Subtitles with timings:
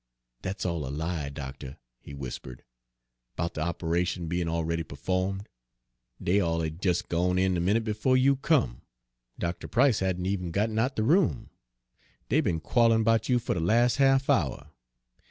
[0.41, 2.63] "Dat's all a lie, doctuh," he whispered,
[3.35, 5.47] "'bout de operation bein' already pe'fo'med.
[6.19, 8.81] Dey all had jes' gone in de minute befo' you come
[9.37, 11.51] Doctuh Price hadn' even got out 'n de room.
[12.29, 14.71] Dey be'n quollin' 'bout you fer de las' ha'f hour.